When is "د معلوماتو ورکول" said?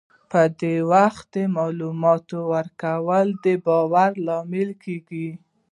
1.35-3.27